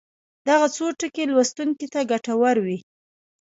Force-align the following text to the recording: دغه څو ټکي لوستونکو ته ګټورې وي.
دغه 0.47 0.67
څو 0.75 0.85
ټکي 0.99 1.23
لوستونکو 1.29 1.85
ته 1.93 1.99
ګټورې 2.11 2.61
وي. 2.65 2.77